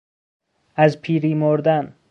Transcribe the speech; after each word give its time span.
از 0.75 0.97
پیری 1.01 1.33
مردن 1.33 1.95